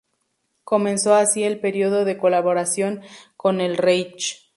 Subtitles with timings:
[0.63, 3.03] Comenzó así el periodo de colaboración
[3.37, 4.49] con el Reich.